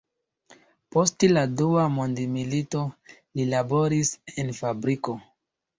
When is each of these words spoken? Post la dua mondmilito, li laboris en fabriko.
Post 0.95 1.25
la 1.33 1.43
dua 1.61 1.83
mondmilito, 1.99 2.83
li 3.13 3.47
laboris 3.55 4.17
en 4.45 4.55
fabriko. 4.63 5.21